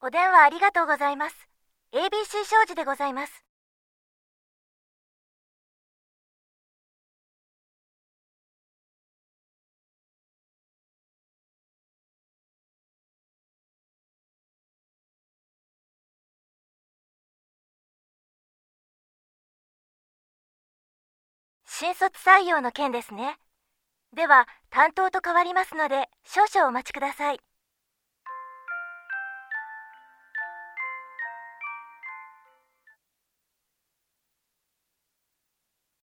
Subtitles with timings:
[0.00, 1.48] お電話ありがとうございます。
[1.92, 3.44] ABC 商事でございます。
[21.66, 23.36] 新卒採用の件ですね。
[24.12, 27.47] では、担当と変わりますので、少々お待ちください。